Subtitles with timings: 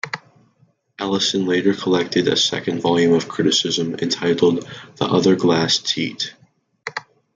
[0.99, 6.33] Ellison later collected a second volume of criticism entitled "The Other Glass Teat".